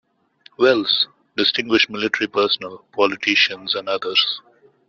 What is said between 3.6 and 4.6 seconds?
and others.